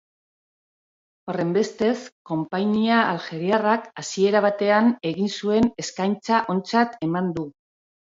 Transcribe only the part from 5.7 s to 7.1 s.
eskaintza ontzat